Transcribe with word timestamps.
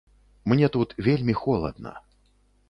Мне 0.53 0.69
тут 0.75 0.95
вельмі 1.09 1.35
холадна. 1.43 1.93